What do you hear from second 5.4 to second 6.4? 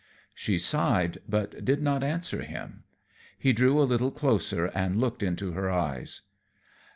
her eyes.